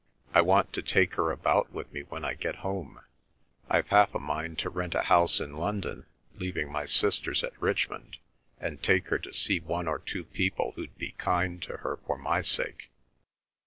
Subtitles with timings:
[0.33, 3.01] I want to take her about with me when I get home.
[3.69, 8.17] I've half a mind to rent a house in London, leaving my sisters at Richmond,
[8.59, 12.17] and take her to see one or two people who'd be kind to her for
[12.17, 12.89] my sake.